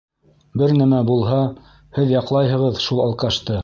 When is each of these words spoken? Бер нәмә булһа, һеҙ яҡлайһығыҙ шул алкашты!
Бер 0.61 0.73
нәмә 0.79 1.03
булһа, 1.11 1.43
һеҙ 1.99 2.17
яҡлайһығыҙ 2.19 2.85
шул 2.89 3.09
алкашты! 3.09 3.59